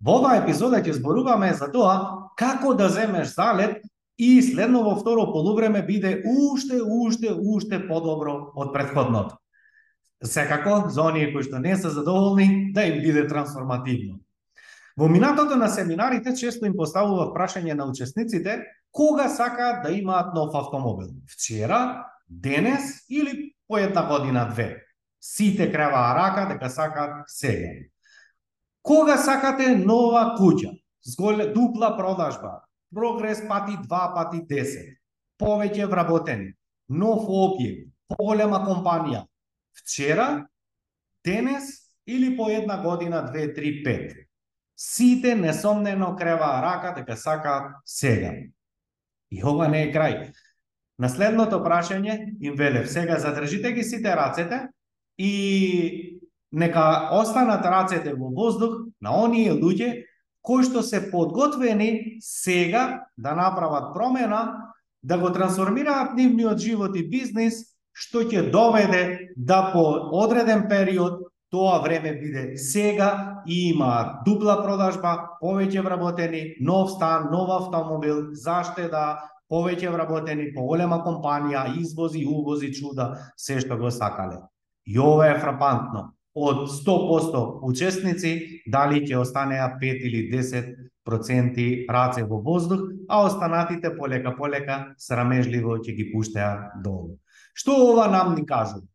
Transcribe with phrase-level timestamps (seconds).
[0.00, 3.82] Во оваа епизода ќе зборуваме за тоа како да земеш залет
[4.18, 9.38] и следно во второ полувреме биде уште, уште, уште подобро од предходното.
[10.22, 14.18] Секако, за оние кои што не се задоволни, да им биде трансформативно.
[14.98, 20.54] Во минатото на семинарите често им поставува прашање на учесниците кога сакаат да имаат нов
[20.54, 21.14] автомобил.
[21.30, 24.82] Вчера, денес или по една година две.
[25.20, 27.86] Сите креваа рака дека сакаат сега.
[28.88, 30.70] Кога сакате нова куќа,
[31.04, 32.62] зголе дупла продажба,
[32.94, 34.94] прогрес пати 2 пати 10,
[35.36, 36.54] повеќе вработени,
[36.88, 39.26] нов објект, поголема компанија,
[39.76, 40.46] вчера,
[41.24, 41.68] денес
[42.06, 44.16] или по една година, 2, 3, 5.
[44.80, 48.32] Сите несомнено креваа рака дека сакаат сега.
[49.30, 50.32] И ова не е крај.
[50.98, 54.68] На следното прашање им велев, сега задржите ги сите рацете
[55.18, 56.17] и
[56.52, 60.04] нека останат рацете во воздух на оние луѓе
[60.42, 67.76] кои што се подготвени сега да направат промена, да го трансформираат нивниот живот и бизнис,
[67.92, 69.84] што ќе доведе да по
[70.22, 77.50] одреден период тоа време биде сега и има дупла продажба, повеќе вработени, нов стан, нов
[77.50, 79.18] автомобил, заштеда,
[79.50, 84.42] повеќе вработени, поголема компанија, извози, увози, чуда, се што го сакале.
[84.86, 86.12] И ова е фрапантно
[86.46, 90.74] од 100% учесници, дали ќе останеа 5 или 10
[91.08, 97.16] проценти раце во воздух, а останатите полека полека срамежливо ќе ги пуштеа долу.
[97.56, 98.86] Што ова нам ни кажува?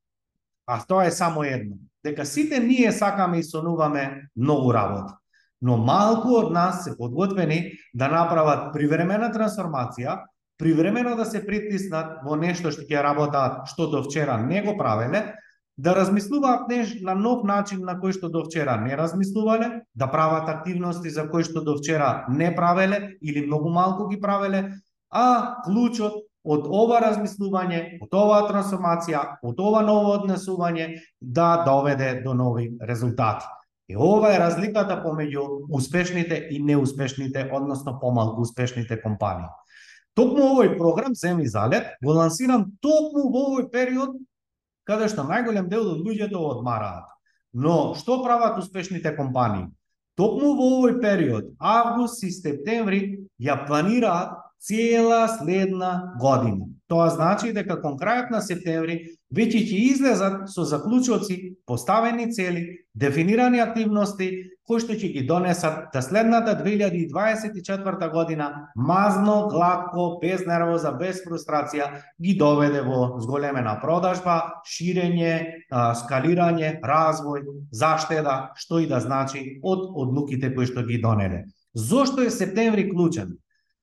[0.67, 5.17] А тоа е само едно, дека сите ние сакаме и сонуваме многу работа,
[5.61, 10.21] но малку од нас се подготвени да направат привремена трансформација,
[10.57, 15.33] привремено да се притиснат во нешто што ќе работаат што до вчера не го правеле,
[15.77, 20.49] да размислуваат неш на нов начин на кој што до вчера не размислувале, да прават
[20.49, 24.77] активности за кои што до вчера не правеле или многу малку ги правеле,
[25.09, 32.33] а клучот од ова размислување, од оваа трансформација, од ова ново однесување да доведе до
[32.33, 33.45] нови резултати.
[33.87, 39.47] И ова е разликата помеѓу успешните и неуспешните, односно помалку успешните компании.
[40.15, 44.19] Токму овој програм Земи залет го лансирам токму во овој период
[44.83, 47.09] каде што најголем дел од луѓето одмараат.
[47.53, 49.69] Но што прават успешните компании?
[50.17, 56.69] Токму во овој период, август и септември, ја планираат цела следна година.
[56.87, 63.59] Тоа значи дека кон крајот на септември веќе ќе излезат со заклучоци, поставени цели, дефинирани
[63.59, 71.19] активности кои што ќе ги донесат да следната 2024 година мазно, гладко, без нервоза, без
[71.25, 71.89] фрустрација
[72.21, 75.67] ги доведе во зголемена продажба, ширење,
[76.03, 81.45] скалирање, развој, заштеда, што и да значи од одлуките кои што ги донеле.
[81.73, 83.37] Зошто е септември клучен?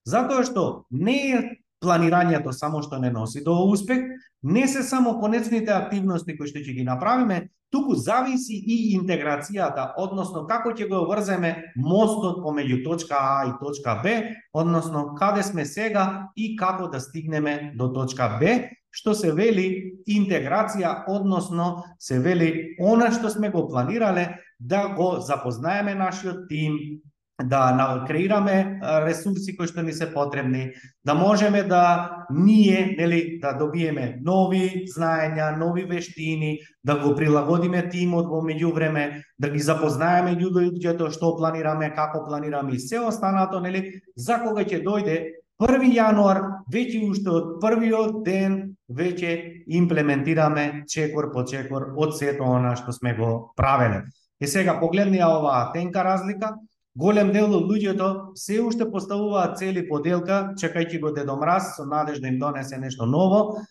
[0.09, 1.41] Затоа што не е
[1.81, 4.05] планирањето само што не носи до успех,
[4.43, 10.47] не се само конечните активности кои што ќе ги направиме, туку зависи и интеграцијата, односно
[10.51, 16.29] како ќе го врземе мостот помеѓу точка А и точка Б, односно каде сме сега
[16.37, 23.13] и како да стигнеме до точка Б, што се вели интеграција, односно се вели она
[23.15, 27.01] што сме го планирале да го запознаеме нашиот тим,
[27.45, 30.73] да креираме ресурси кои што ни се потребни,
[31.05, 38.29] да можеме да ние, нели, да добиеме нови знаења, нови вештини, да го прилагодиме тимот
[38.29, 44.41] во меѓувреме, да ги запознаеме луѓето што планираме, како планираме и се останато, нели, за
[44.45, 45.19] кога ќе дојде
[45.61, 52.75] 1 јануар, веќе уште од првиот ден веќе имплементираме чекор по чекор од сето она
[52.77, 54.07] што сме го правеле.
[54.41, 56.55] И сега погледни оваа тенка разлика,
[57.01, 62.29] Голем дел од луѓето се уште поставуваат цели поделка, чекајќи го Дедо Мраз со надежда
[62.29, 63.63] им донесе нешто ново,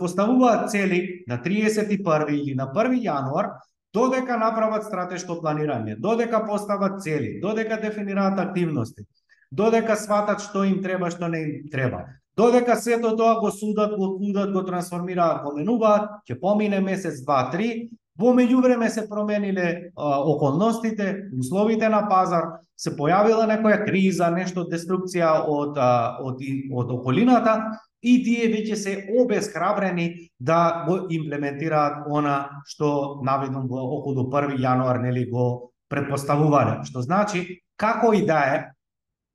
[0.00, 3.50] поставуваат цели на 31 или на 1 јануар,
[3.92, 9.04] додека направат стратешко планирање, додека постават цели, додека дефинираат активности,
[9.50, 12.06] додека сватат што им треба, што не им треба.
[12.36, 17.50] Додека сето тоа го судат, го кудат, го трансформираат, го менуваат, ќе помине месец, два,
[17.50, 24.66] три, Во меѓувреме се промениле а, околностите, условите на пазар, се појавила некоја криза, нешто
[24.68, 26.40] деструкција од, а, од,
[26.72, 27.56] од околината
[28.00, 35.02] и тие веќе се обесхрабрени да го имплементираат она што наведом во околу 1 јануар
[35.02, 36.84] нели го предпоставувале.
[36.84, 38.56] Што значи, како и да е,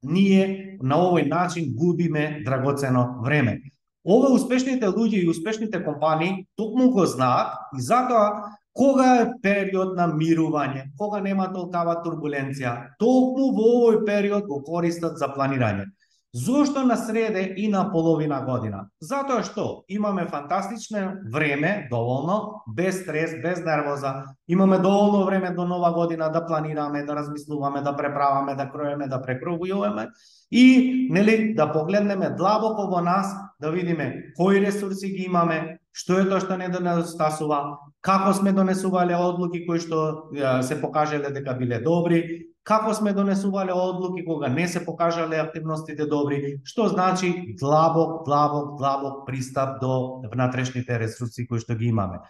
[0.01, 3.59] ние на овој начин губиме драгоцено време.
[4.03, 10.05] Ова успешните луѓе и успешните компании токму го знаат и затоа Кога е период на
[10.07, 15.89] мирување, кога нема толкава турбуленција, Толку во овој период го користат за планирање.
[16.33, 18.85] Зошто на среде и на половина година?
[19.03, 24.23] Затоа што имаме фантастично време, доволно, без стрес, без нервоза.
[24.47, 29.21] Имаме доволно време до нова година да планираме, да размислуваме, да преправаме, да кроеме, да
[29.21, 30.07] прекровуваме
[30.51, 36.29] и нели да погледнеме длабоко во нас, да видиме кои ресурси ги имаме, што е
[36.31, 40.31] тоа што не недостасува, како сме донесувале одлуки кои што
[40.63, 46.61] се покажале дека биле добри, како сме донесувале одлуки кога не се покажале активностите добри,
[46.63, 52.21] што значи длабок, длабок, длабок пристап до внатрешните ресурси кои што ги имаме.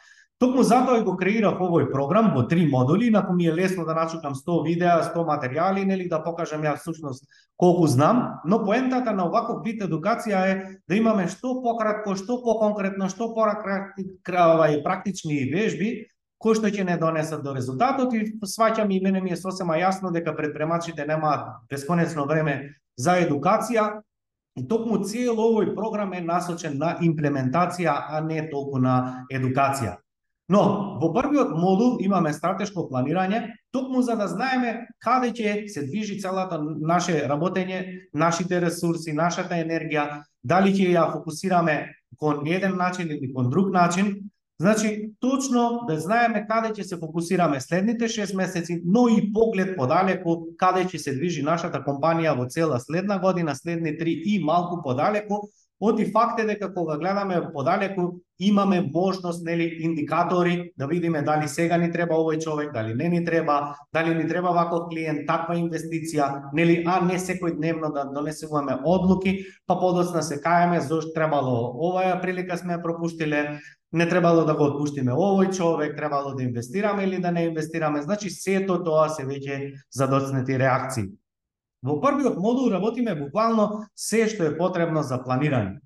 [0.42, 3.94] Токму затоа и го креирав овој програм во три модули, инаку ми е лесно да
[3.94, 7.27] начукам 100 видеа, 100 материјали, нели да покажам ја всушност
[7.57, 13.06] колку знам, но поентата на оваков вид едукација е да имаме што пократко, што поконкретно,
[13.06, 13.36] што
[14.81, 16.07] практични вежби
[16.41, 20.11] кој што ќе не донесат до резултатот и сваќам и мене ми е сосема јасно
[20.11, 24.01] дека предпремачите немаат бесконечно време за едукација,
[24.59, 29.95] И токму цел овој програм е насочен на имплементација, а не толку на едукација.
[30.51, 30.63] Но,
[30.99, 36.59] во првиот модул имаме стратешко планирање, токму за да знаеме каде ќе се движи целата
[36.59, 41.77] наше работење, нашите ресурси, нашата енергија, дали ќе ја фокусираме
[42.19, 44.17] кон еден начин или кон друг начин,
[44.62, 50.36] Значи, точно да знаеме каде ќе се фокусираме следните 6 месеци, но и поглед подалеку
[50.62, 55.42] каде ќе се движи нашата компанија во цела следна година, следни 3 и малку подалеку,
[55.81, 58.02] Оти факт е дека кога гледаме подалеку,
[58.40, 63.25] имаме можност, нели, индикатори да видиме дали сега ни треба овој човек, дали не ни
[63.25, 68.78] треба, дали ни треба ваков клиент, таква инвестиција, нели, а не секој дневно да донесуваме
[68.86, 71.74] одлуки, па подоцна се кајаме зошто требало.
[71.74, 73.58] Оваа прилика сме пропуштиле,
[73.91, 78.01] не требало да го отпуштиме овој човек, требало да инвестираме или да не инвестираме.
[78.01, 81.09] Значи сето тоа се веќе задоцнети реакции.
[81.83, 85.79] Во првиот модул работиме буквално се што е потребно за планирање.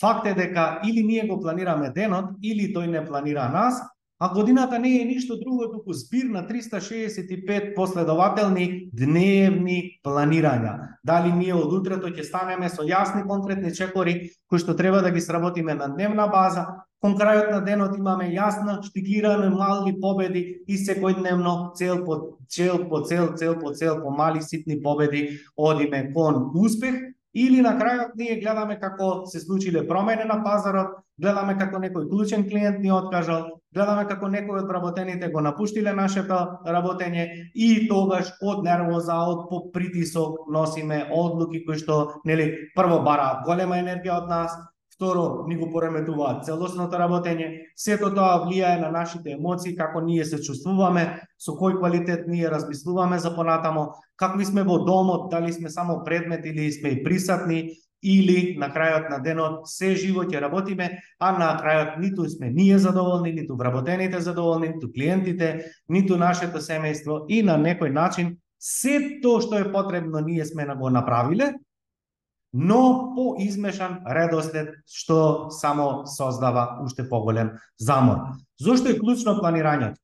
[0.00, 3.78] Факт е дека или ние го планираме денот, или тој не планира нас,
[4.18, 10.98] а годината не е ништо друго туку збир на 365 последователни дневни планирања.
[11.04, 15.20] Дали ние од утрето ќе станеме со јасни конкретни чекори кои што треба да ги
[15.20, 16.66] сработиме на дневна база,
[17.02, 23.00] Кон крајот на денот имаме јасна, штикирани мали победи и секојдневно цел по цел по
[23.02, 26.12] цел, цел по цел по мали ситни победи одиме.
[26.14, 26.94] Кон успех
[27.34, 32.46] или на крајот ние гледаме како се случиле промени на пазарот, гледаме како некој клучен
[32.48, 38.30] клиент ни откажал, гледаме како некој од работените го напуштиле нашето па работење и тогаш
[38.42, 44.54] од нервоза, од притисок носиме одлуки кои што нели прво бара голема енергија од нас,
[44.94, 47.46] Второ, ни го пореметуваат целосното работење,
[47.76, 51.06] сето тоа влијае на нашите емоции, како ние се чувствуваме,
[51.40, 53.88] со кој квалитет ние размислуваме за понатамо,
[54.20, 57.62] какви сме во домот, дали сме само предмет или сме и присатни,
[58.02, 60.90] или на крајот на денот се живо ќе работиме,
[61.22, 67.22] а на крајот ниту сме ние задоволни, ниту вработените задоволни, ниту клиентите, ниту нашето семејство
[67.28, 71.54] и на некој начин се тоа што е потребно ние сме на го направиле,
[72.52, 78.36] но по измешан редослед што само создава уште поголем замор.
[78.60, 79.96] Зошто е клучно планирањето?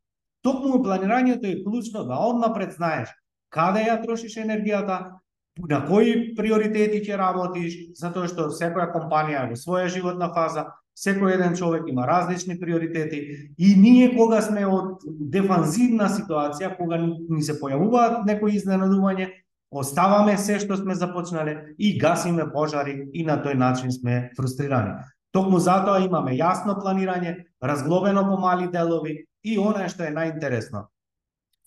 [0.42, 3.08] Токму планирањето е клучно да однапред знаеш
[3.50, 5.18] каде ја трошиш енергијата,
[5.58, 11.56] на кои приоритети ќе работиш, затоа што секоја компанија во своја животна фаза, секој еден
[11.56, 13.18] човек има различни приоритети
[13.56, 19.30] и ние кога сме од дефанзивна ситуација, кога ни се појавуваат некои изненадување,
[19.70, 24.98] оставаме се што сме започнале и гасиме пожари и на тој начин сме фрустрирани.
[25.32, 30.88] Токму затоа имаме јасно планирање, разглобено по мали делови и она што е најинтересно.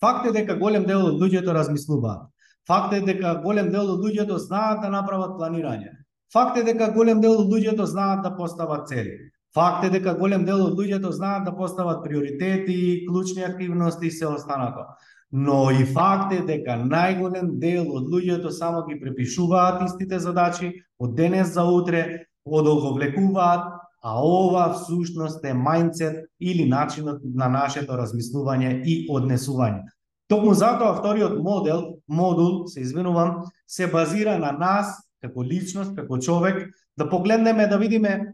[0.02, 2.26] Факт е дека голем дел од луѓето размислуваат.
[2.68, 5.94] Факт е дека голем дел од луѓето знаат да направат планирање.
[6.34, 9.30] Факт е дека голем дел од луѓето знаат да постават цели.
[9.54, 14.26] Факт е дека голем дел од луѓето знаат да постават приоритети, клучни активности и се
[14.26, 14.88] останато
[15.32, 21.16] но и факт е дека најголем дел од луѓето само ги препишуваат истите задачи од
[21.16, 29.06] денес за утре, одолговлекуваат а ова всушност е мајндсет или начинот на нашето размислување и
[29.10, 29.86] однесување.
[30.28, 36.66] Токму затоа вториот модел, модул, се извинувам, се базира на нас како личност, како човек,
[36.98, 38.32] да погледнеме да видиме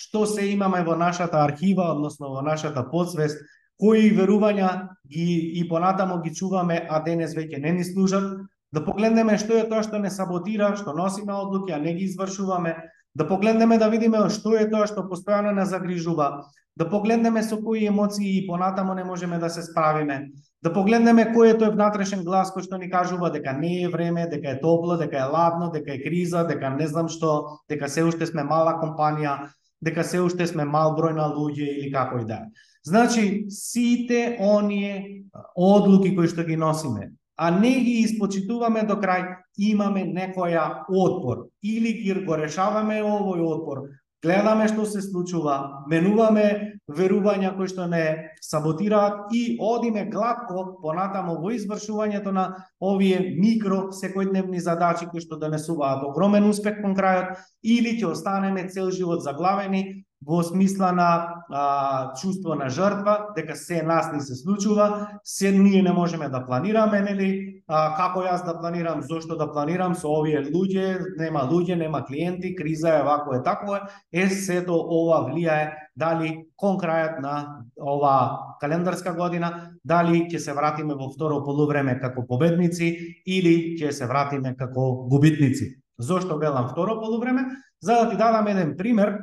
[0.00, 3.40] што се имаме во нашата архива, односно во нашата подсвест,
[3.80, 4.70] кои верувања
[5.08, 5.26] ги
[5.60, 8.32] и понатамо ги чуваме, а денес веќе не ни служат,
[8.72, 12.76] да погледнеме што е тоа што не саботира, што носиме одлуки, а не ги извршуваме,
[13.14, 16.30] да погледнеме да видиме што е тоа што постојано не загрижува,
[16.76, 20.30] да погледнеме со кои емоции и понатамо не можеме да се справиме,
[20.62, 24.28] да погледнеме кој е тој внатрешен глас кој што ни кажува дека не е време,
[24.30, 28.04] дека е топло, дека е ладно, дека е криза, дека не знам што, дека се
[28.06, 29.50] уште сме мала компанија,
[29.82, 32.44] дека се уште сме мал број на луѓе или како и да.
[32.84, 35.24] Значи, сите оние
[35.56, 41.48] одлуки кои што ги носиме, а не ги испочитуваме до крај, имаме некоја отпор.
[41.62, 43.84] Или ги го решаваме овој отпор,
[44.22, 48.04] гледаме што се случува, менуваме верувања кои што не
[48.42, 52.44] саботираат и одиме гладко понатамо во извршувањето на
[52.80, 58.90] овие микро секојдневни задачи кои што донесуваат огромен успех кон крајот или ќе останеме цел
[58.90, 65.08] живот заглавени во смисла на а, чувство на жртва, дека се нас не се случува,
[65.24, 69.94] се ние не можеме да планираме, нели, а, како јас да планирам, зошто да планирам
[69.94, 73.80] со овие луѓе, нема луѓе, нема клиенти, криза е вако е тако е,
[74.12, 80.94] е сето ова влијае дали кон крајот на ова календарска година, дали ќе се вратиме
[80.94, 82.92] во второ полувреме како победници
[83.26, 85.80] или ќе се вратиме како губитници.
[85.98, 87.44] Зошто велам второ полувреме?
[87.80, 89.16] За да ти дадам еден пример,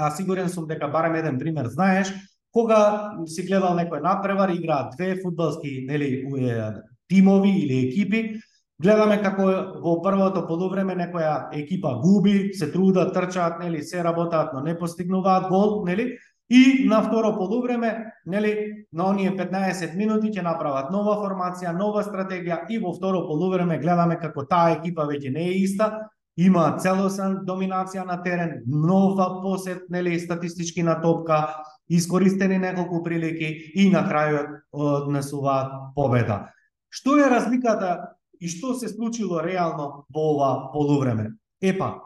[0.00, 2.12] а сигурен сум дека барем еден пример знаеш,
[2.52, 6.24] кога си гледал некој напревар, играат две фудбалски нели,
[7.08, 8.40] тимови или екипи,
[8.80, 9.46] гледаме како
[9.84, 15.48] во првото полувреме некоја екипа губи, се трудат, трчаат, нели, се работаат, но не постигнуваат
[15.48, 16.16] гол, нели?
[16.50, 22.64] И на второ полувреме, нели, на оние 15 минути ќе направат нова формација, нова стратегија
[22.70, 25.92] и во второ полувреме гледаме како таа екипа веќе не е иста,
[26.36, 31.48] има целосен доминација на терен, нова посет, нели, статистички на топка,
[31.90, 36.52] искористени неколку прилики и на крајот однесуваат победа.
[36.90, 41.34] Што е разликата и што се случило реално во ова полувреме?
[41.62, 42.00] Епа,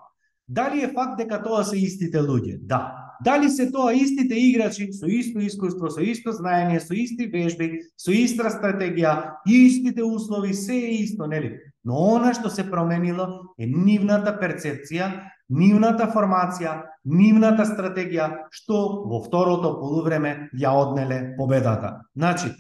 [0.49, 2.59] дали е факт дека тоа се истите луѓе?
[2.61, 3.04] Да.
[3.25, 8.11] Дали се тоа истите играчи со исто искуство, со исто знаење, со исти вежби, со
[8.12, 11.54] иста стратегија, истите услови, се е исто, нели?
[11.85, 15.11] Но она што се променило е нивната перцепција,
[15.53, 22.00] нивната формација, нивната стратегија, што во второто полувреме ја однеле победата.
[22.17, 22.55] Значи,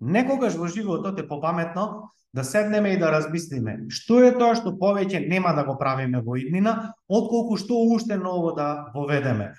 [0.00, 5.28] некогаш во животот е попаметно да седнеме и да размислиме што е тоа што повеќе
[5.28, 9.54] нема да го правиме во иднина, отколку што уште ново да воведеме.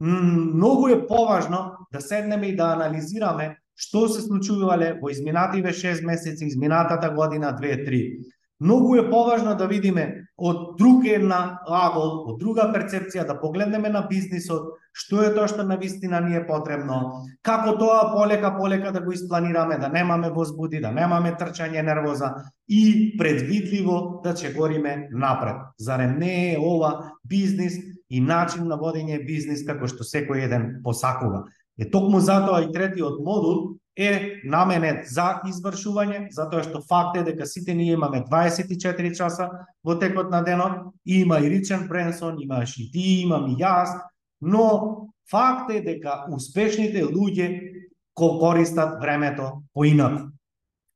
[0.00, 6.44] Многу е поважно да седнеме и да анализираме што се случувале во изминативе 6 месеци,
[6.44, 8.36] изминатата година 2-3.
[8.60, 14.02] Многу е поважно да видиме од друг една лагол, од друга перцепција, да погледнеме на
[14.08, 19.00] бизнисот, што е тоа што на вистина ни е потребно, како тоа полека полека да
[19.00, 22.34] го испланираме, да немаме возбуди, да немаме трчање нервоза
[22.68, 25.56] и предвидливо да че гориме напред.
[25.78, 27.78] Зарем не е ова бизнис
[28.10, 31.46] и начин на водење бизнис како што секој еден посакува.
[31.80, 37.46] Е токму затоа и третиот модул е наменет за извршување, затоа што факт е дека
[37.48, 39.48] сите ние имаме 24 часа
[39.84, 43.96] во текот на денот, има и Ричард Бренсон, имаш и ти, имам и јас,
[44.40, 47.48] но факт е дека успешните луѓе
[48.14, 50.28] користат времето поинаку.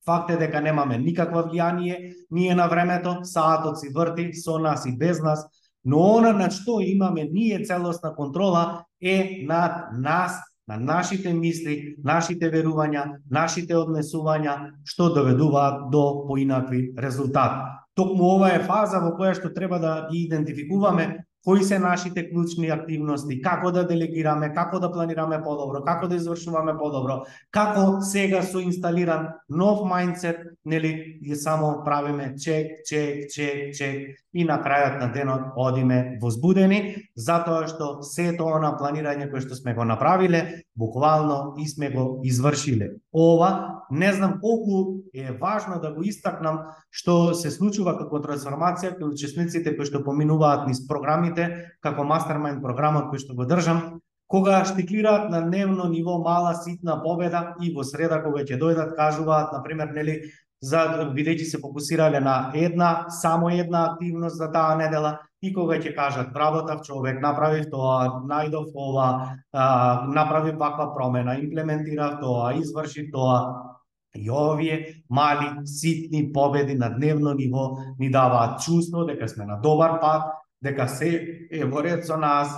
[0.04, 4.92] Факт е дека немаме никаква влијание ние на времето, саатот си врти со нас и
[4.92, 5.46] без нас,
[5.84, 12.48] но она на што имаме ние целосна контрола е над нас на нашите мисли, нашите
[12.50, 17.60] верувања, нашите однесувања, што доведуваат до поинакви резултати.
[17.94, 22.70] Токму ова е фаза во која што треба да ги идентификуваме кои се нашите клучни
[22.70, 27.20] активности, како да делегираме, како да планираме подобро, како да извршуваме подобро,
[27.50, 34.44] како сега со инсталиран нов мајндсет, нели, ја само правиме чек, чек, чек, чек и
[34.44, 39.84] на крајот на денот одиме возбудени, затоа што сето она планирање кое што сме го
[39.84, 42.96] направиле, буквално и сме го извршиле.
[43.12, 49.12] Ова, не знам колку е важно да го истакнам што се случува како трансформација кај
[49.12, 51.33] учесниците кои што поминуваат низ програмите,
[51.82, 57.54] како мастермајнд програмот кој што го држам, кога штиклираат на дневно ниво мала ситна победа
[57.60, 60.30] и во среда кога ќе дојдат кажуваат на пример нели
[60.64, 65.94] за бидејќи се фокусирале на една, само една активност за таа недела и кога ќе
[65.94, 73.74] кажат вработав човек, направив тоа, најдов ова, а, направив ваква промена, имплементирав тоа, изврши тоа,
[74.14, 80.00] И овие мали, ситни победи на дневно ниво ни даваат чувство дека сме на добар
[80.00, 80.22] пат,
[80.64, 81.10] дека се
[81.52, 82.52] е во ред со нас,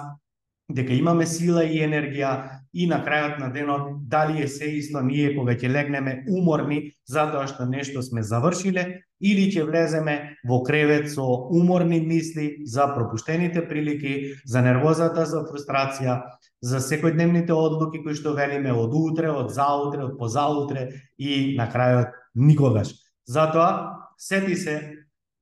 [0.69, 5.31] дека имаме сила и енергија и на крајот на денот дали е се исто ние
[5.37, 8.85] кога ќе легнеме уморни затоа што нешто сме завршиле
[9.21, 11.23] или ќе влеземе во кревет со
[11.55, 16.19] уморни мисли за пропуштените прилики, за нервозата, за фрустрација,
[16.61, 22.11] за секојдневните одлуки кои што велиме од утре, од заутре, од позаутре и на крајот
[22.35, 22.91] никогаш.
[23.27, 24.77] Затоа, сети се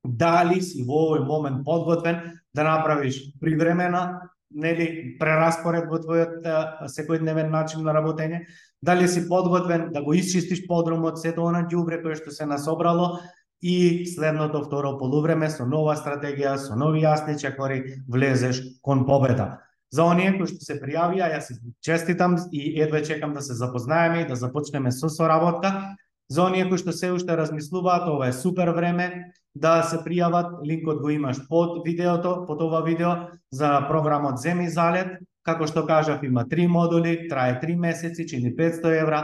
[0.04, 2.20] дали си во овој момент подготвен
[2.54, 6.44] да направиш привремена нели прераспоред во твојот
[6.90, 8.44] секојдневен начин на работење,
[8.82, 13.18] дали си подготвен да го исчистиш подрумот сето она ѓубре кое што се насобрало
[13.62, 19.58] и следното второ полувреме со нова стратегија, со нови јасни чекори влезеш кон победа.
[19.90, 24.22] За оние кои што се пријавија, јас се честитам и едве чекам да се запознаеме
[24.22, 25.96] и да започнеме со соработка.
[26.28, 31.00] За оние кои што се уште размислуваат, ова е супер време да се пријават, линкот
[31.02, 36.48] го имаш под видеото, под ова видео за програмот Земи залет, како што кажав има
[36.48, 39.22] три модули, трае три месеци, чини 500 евра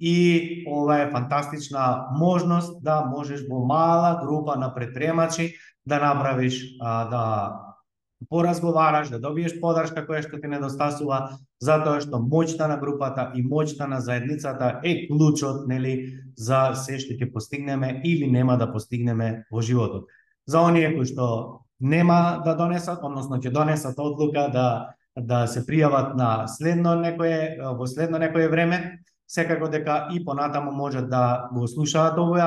[0.00, 5.54] и ова е фантастична можност да можеш во мала група на предприемачи
[5.86, 7.24] да направиш а, да
[8.30, 13.88] поразговараш, да добиеш подршка која што ти недостасува, затоа што моќта на групата и моќта
[13.88, 19.62] на заедницата е клучот, нели, за се што ќе постигнеме или нема да постигнеме во
[19.62, 20.08] животот.
[20.46, 26.14] За оние кои што нема да донесат, односно ќе донесат одлука да да се пријават
[26.16, 32.16] на следно некое во следно некое време, секако дека и понатаму можат да го слушаат
[32.16, 32.40] овој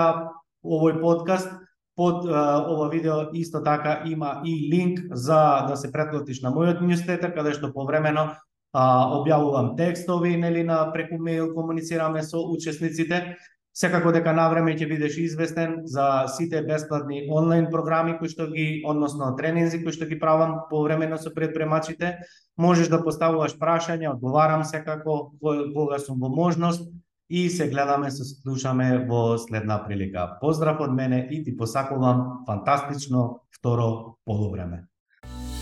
[0.66, 1.52] овој подкаст
[1.96, 6.82] Под а, ова видео исто така има и линк за да се претплатиш на мојот
[6.84, 8.36] ньюслетер, каде што повремено
[8.76, 8.84] а,
[9.16, 13.38] објавувам текстови, нели на преку мејл комуницираме со учесниците.
[13.76, 18.84] Секако дека на време ќе бидеш известен за сите бесплатни онлайн програми кои што ги,
[18.88, 22.18] односно тренинзи кои што ги правам повремено со предпремачите.
[22.58, 26.88] Можеш да поставуваш прашања, одговарам секако кога сум во можност
[27.30, 30.38] и се гледаме, се слушаме во следна прилика.
[30.42, 34.86] Поздрав од мене и ти посакувам фантастично второ полувреме.